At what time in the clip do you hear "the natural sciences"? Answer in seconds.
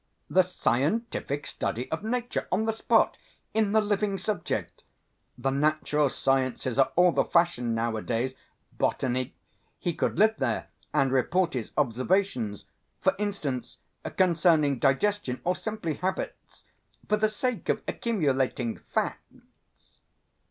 5.37-6.79